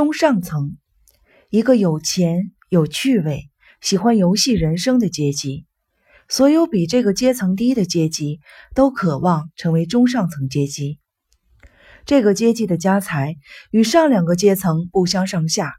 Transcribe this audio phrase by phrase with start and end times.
[0.00, 0.78] 中上层，
[1.50, 3.50] 一个有钱、有趣味、
[3.82, 5.66] 喜欢游戏人生的阶级。
[6.26, 8.40] 所有比这个阶层低的阶级
[8.74, 10.98] 都渴望成为中上层阶级。
[12.06, 13.36] 这个阶级的家财
[13.70, 15.74] 与上两个阶层不相上下，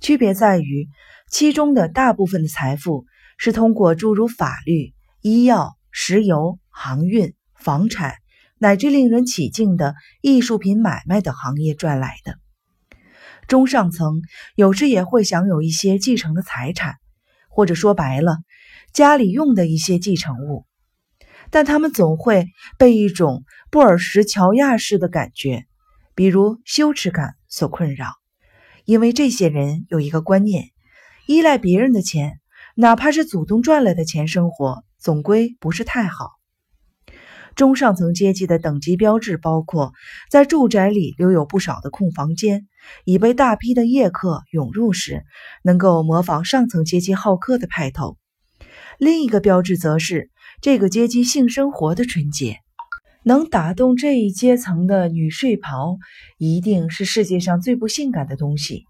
[0.00, 0.88] 区别在于
[1.28, 3.06] 其中的大部分的财富
[3.38, 8.14] 是通过诸如法律、医药、石油、航运、房产
[8.56, 12.38] 乃至令人起敬的艺术品买卖的行业赚来的。
[13.48, 14.22] 中上层
[14.54, 16.96] 有时也会享有一些继承的财产，
[17.48, 18.38] 或者说白了。
[18.92, 20.66] 家里用的一些继承物，
[21.50, 22.46] 但他们总会
[22.78, 25.66] 被一种布尔什乔亚式的感觉，
[26.14, 28.06] 比如羞耻感所困扰。
[28.84, 30.70] 因为这些人有一个观念：
[31.26, 32.38] 依赖别人的钱，
[32.76, 36.33] 哪怕是祖宗赚来的钱生活，总归不是太好。
[37.56, 39.92] 中上层阶级的等级标志包括
[40.30, 42.66] 在住宅里留有不少的空房间，
[43.04, 45.24] 以被大批的夜客涌入时，
[45.62, 48.16] 能够模仿上层阶级好客的派头。
[48.98, 50.30] 另一个标志则是
[50.60, 52.58] 这个阶级性生活的纯洁。
[53.26, 55.96] 能打动这一阶层的女睡袍，
[56.36, 58.84] 一定是世界上最不性感的东西。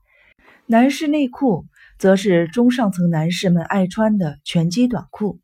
[0.66, 1.66] 男士内裤
[2.00, 5.38] 则是中上层男士们爱穿的拳击短裤。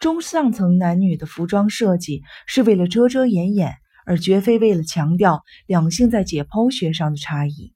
[0.00, 3.76] 中上层男女的服装设计是为了遮遮掩掩，
[4.06, 7.74] 而绝非为了强调两性在解剖学上的差异。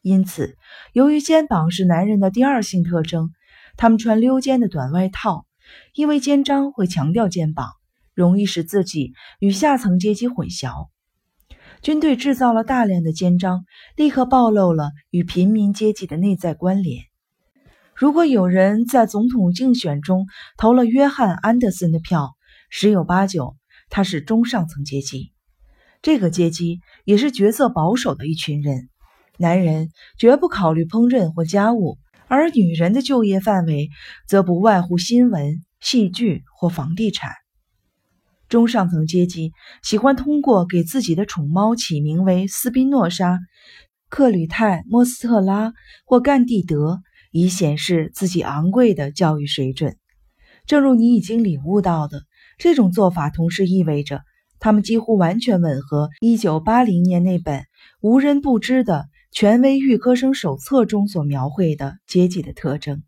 [0.00, 0.56] 因此，
[0.94, 3.30] 由于肩膀是男人的第二性特征。
[3.76, 5.44] 他们穿溜肩的短外套，
[5.92, 7.68] 因为肩章会强调肩膀，
[8.14, 10.88] 容易使自己与下层阶级混淆。
[11.82, 17.02] 军队制造了大量的肩章，立刻暴露了与平民阶级的内在关联。
[17.96, 20.26] 如果有人在总统竞选中
[20.58, 22.36] 投了约翰·安德森的票，
[22.68, 23.56] 十有八九
[23.88, 25.32] 他是中上层阶级。
[26.02, 28.90] 这个阶级也是角色保守的一群人，
[29.38, 31.96] 男人绝不考虑烹饪或家务。
[32.28, 33.88] 而女人的就业范围
[34.26, 37.30] 则不外乎新闻、戏剧或房地产。
[38.48, 39.52] 中上层阶级
[39.82, 43.38] 喜欢通过给自己的宠猫起名为斯宾诺莎、
[44.10, 45.72] 克吕泰、莫斯特拉
[46.04, 47.00] 或甘地德，
[47.40, 49.96] 以显示自己昂贵的教育水准。
[50.66, 52.22] 正如你已经领悟到的，
[52.58, 54.22] 这种做法同时意味着
[54.58, 57.64] 他们几乎完全吻合1980年那本
[58.00, 59.06] 无人不知的。
[59.32, 63.02] 权威预科生手册中所描绘的阶级的特征。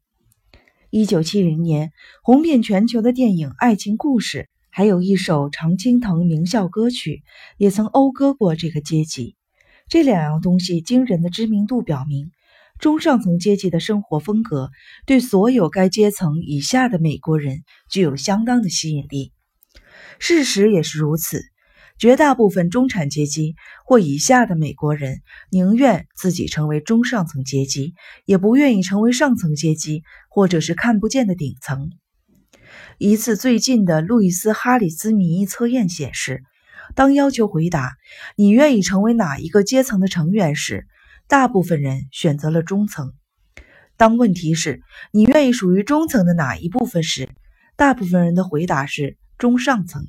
[0.90, 1.90] 一九七零年
[2.22, 7.22] 红遍全球的电影《爱情故事》，还有一首常青藤名校歌曲，
[7.56, 9.36] 也曾讴歌过这个阶级。
[9.88, 12.30] 这两样东西惊人的知名度表明，
[12.78, 14.70] 中上层阶级的生活风格
[15.06, 19.32] 对所有该阶层以下的美国人具有相当的吸引力。
[20.18, 21.42] 事实也是如此。
[21.98, 27.94] 绝大部分中产阶级或以下的美国人宁愿自己成为中上层阶级，
[28.24, 31.90] 也不愿意成为上层阶级，或者是看不见的顶层。
[32.98, 36.44] 一次最近的路易斯·哈里斯民意测验显示，
[36.94, 37.96] 当要求回答
[38.36, 40.86] 你愿意成为哪一个阶层的成员时，
[41.28, 43.08] 大部分人选择了中层；
[43.98, 44.80] 当问题是
[45.12, 47.28] 你愿意属于中层的哪一部分时，
[47.76, 50.06] 大部分人的回答是中上层。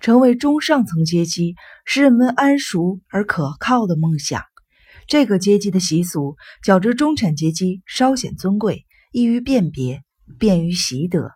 [0.00, 1.54] 成为中上层阶级
[1.84, 4.42] 是人们安熟而可靠的梦想。
[5.06, 6.34] 这个阶级的习俗
[6.64, 10.02] 较之中产阶级稍显尊贵，易于辨别，
[10.40, 11.30] 便于习得。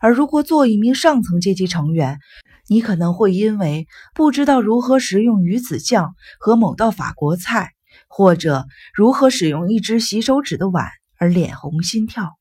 [0.00, 2.20] 而如果做一名上层阶级成员，
[2.68, 7.72] 你可能会因为不知道如何食用鱼子酱和某道法国菜，
[8.16, 10.86] 或者如何使用一只洗手纸的碗
[11.18, 12.32] 而脸红心跳。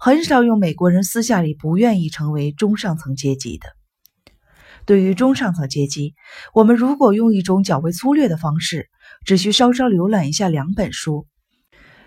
[0.00, 3.68] 很少有美国人私下里不愿意成为中上层阶级的。
[4.84, 6.16] 对于中上层阶级，
[6.52, 8.88] 我们如果用一种较为粗略的方式，
[9.24, 11.28] 只需稍稍浏览一下两本书：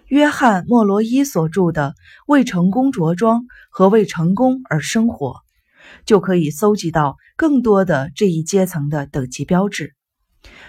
[0.07, 1.91] 约翰·莫罗伊所著的
[2.27, 3.39] 《为成功着装》
[3.71, 5.27] 和《为成功而生活》，
[6.05, 9.95] 就可以搜集到更多的这一阶层的等级标志。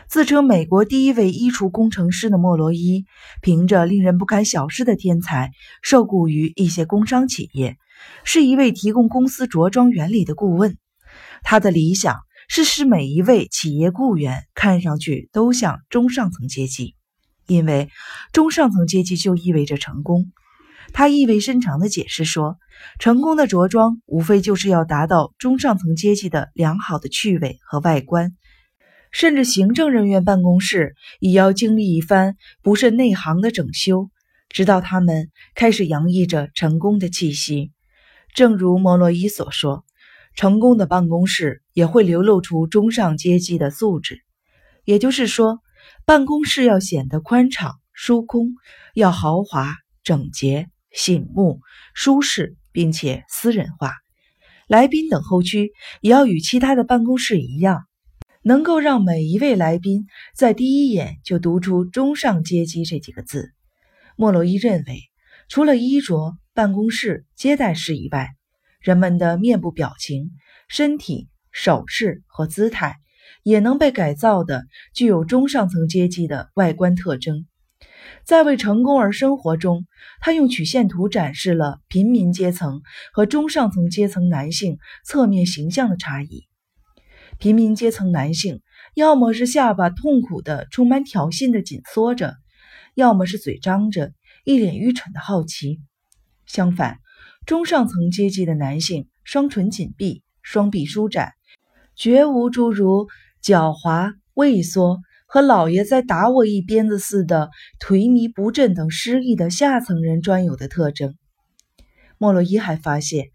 [0.08, 3.04] 自称美国第一位衣橱工程师的莫罗伊，
[3.42, 5.52] 凭着令人不敢小视的天才，
[5.82, 7.76] 受雇于一些工商企业，
[8.24, 10.76] 是一位提供公司着装原理的顾问。
[11.42, 12.18] 他的理想
[12.48, 16.96] 是使每一位企业雇员看上去都像中上层阶级，
[17.46, 17.88] 因为
[18.32, 20.32] 中上层阶级就意味着成功。
[20.92, 22.58] 他意味深长地解释说，
[22.98, 28.32] 成功的着装无非就是要达到中上层阶级的良好的趣味和外观，
[29.10, 34.10] 甚至行政人员办公室也要经历一番不甚内行的整修，
[34.48, 37.72] 直到他们开始洋溢着成功的气息。
[38.34, 39.84] 正如莫洛伊所说。
[40.36, 44.22] 成功的办公室也会流露出中上阶级的素质，
[44.84, 45.58] 也就是说，
[46.06, 48.54] 办公室要显得宽敞疏空，
[48.94, 49.74] 要豪华
[50.04, 51.60] 整洁、醒目、
[51.94, 53.92] 舒适，并且私人化。
[54.68, 57.84] 来宾等候区也要与其他的办公室一样，
[58.42, 63.52] 能够让每一位来宾在第一眼就读出“中上阶级”这几个字。
[64.16, 65.00] 莫洛伊认为，
[65.48, 68.30] 除了衣着、办公室、接待室以外，
[68.80, 70.30] 人们的面部表情、
[70.68, 72.96] 身体、手势和姿态。
[73.42, 77.46] 也能被改造的具有中上层阶级的外观特征。
[78.24, 79.86] 在为成功而生活中，
[80.20, 82.82] 他用曲线图展示了平民阶层
[83.14, 86.49] 和中上层阶层男性侧面形象的差异。
[87.40, 88.60] 平民阶层男性
[88.94, 92.36] 要么是下巴痛苦的、充满挑衅的紧缩着，
[92.94, 94.12] 要么是嘴张着，
[94.44, 95.80] 一脸愚蠢的好奇。
[96.46, 96.98] 相反，
[97.46, 101.32] 中上层阶级的男性双唇紧闭，双臂舒展，
[101.96, 103.08] 绝无诸如。
[103.42, 107.48] 狡猾、畏缩和老爷在打我一鞭子似的
[107.80, 111.16] 颓靡不振等失意的下层人专有的特征。
[112.18, 113.30] 莫洛伊还发现，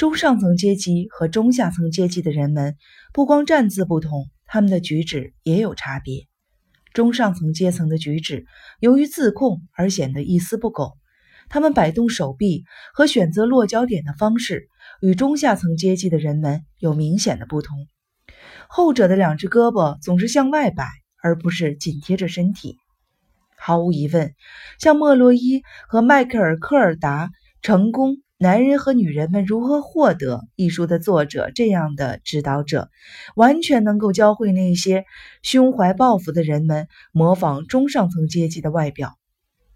[0.00, 2.78] 中上层阶级和中下层阶级的人们
[3.12, 6.26] 不光站姿不同，他们的举止也有差别。
[6.94, 8.46] 中上层阶层的举止
[8.78, 10.96] 由于自控而显得一丝不苟，
[11.50, 12.64] 他们摆动手臂
[12.94, 14.68] 和选择落脚点的方式
[15.02, 17.86] 与中下层阶级的人们有明显的不同。
[18.70, 20.88] 后者的两只胳膊总是向外摆，
[21.22, 22.78] 而不是紧贴着身体。
[23.54, 24.32] 毫无疑问，
[24.78, 25.60] 像莫洛伊
[25.90, 27.26] 和迈克尔·科尔达
[27.60, 32.88] 《成功男人和女人们如何获得》一书的作者这样的指导者，
[33.36, 35.04] 完全能够教会那些
[35.42, 39.18] 胸怀抱负的人们模仿中上层阶级的外表。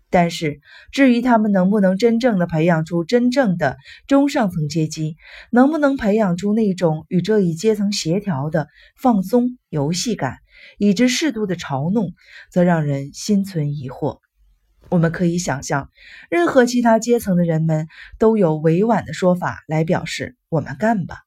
[0.08, 0.60] 但是，
[0.92, 3.76] 至于他们能不能真正的培养出真正的
[4.06, 5.16] 中上层阶级，
[5.50, 10.38] 能不能培养出那种与这一阶层协调的放松游戏感，
[10.78, 12.14] 以致适度的嘲弄，
[12.50, 14.23] 则让人心存疑惑。
[14.90, 15.90] 我们可以想象，
[16.30, 17.88] 任何其他阶层的人们
[18.18, 21.18] 都有委婉的说法来表示“我们干吧”。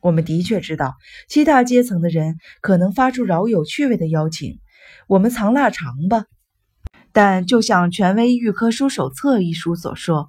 [0.00, 0.94] 我们的确知道，
[1.28, 4.58] 其他阶层的人可能发出饶有趣味的邀请
[5.08, 6.24] ：“我们藏腊肠吧。”
[7.12, 10.26] 但就像《权威预科书手册》一书所说，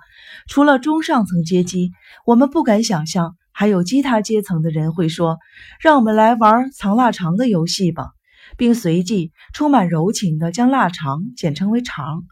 [0.48, 1.92] 除了中上层阶级，
[2.25, 5.39] 我们不敢想象还有其他阶层的人会说
[5.81, 8.10] ：“让我们来玩藏腊肠的游戏吧。”
[8.57, 12.24] 并随即充满柔情地将腊肠简称为“肠”，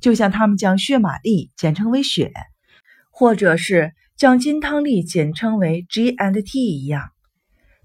[0.00, 2.32] 就像他们将血玛丽简称为“血”，
[3.10, 7.10] 或者是将金汤力简称为 “G and T” 一样。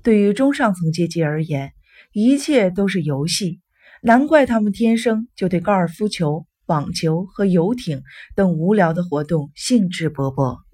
[0.01, 1.73] 对于中上层阶级而言，
[2.13, 3.59] 一切都是游戏。
[4.01, 8.03] 难怪他们天生就对高尔夫球、网球和游艇
[8.35, 10.64] 等无聊的活动兴致勃勃。